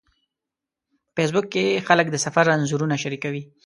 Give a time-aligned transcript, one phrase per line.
[1.13, 3.43] په فېسبوک کې خلک د سفر انځورونه شریکوي